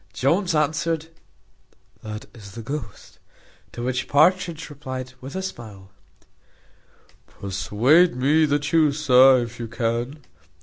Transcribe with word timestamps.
Jones 0.13 0.55
answered, 0.55 1.09
"That 2.01 2.25
is 2.33 2.53
the 2.53 2.63
ghost." 2.63 3.19
To 3.73 3.83
which 3.83 4.07
Partridge 4.07 4.67
replied 4.71 5.13
with 5.21 5.35
a 5.35 5.43
smile, 5.43 5.91
"Persuade 7.27 8.15
me 8.15 8.47
to 8.47 8.47
that, 8.47 8.95
sir, 8.95 9.43
if 9.43 9.59
you 9.59 9.67
can. 9.67 10.23